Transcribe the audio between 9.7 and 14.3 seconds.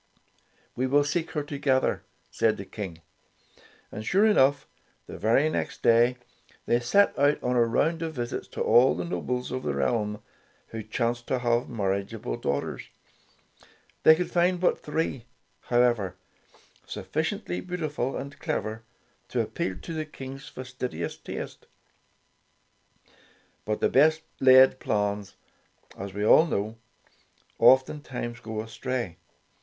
realm who chanced to have marriageable daughters. They